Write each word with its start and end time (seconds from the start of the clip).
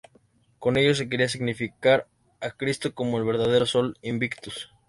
Con 0.57 0.77
ello 0.77 0.95
se 0.95 1.09
quería 1.09 1.29
significar 1.29 2.07
a 2.39 2.49
Cristo 2.49 2.95
como 2.95 3.19
el 3.19 3.23
verdadero 3.23 3.67
Sol 3.67 3.99
invictus. 4.01 4.71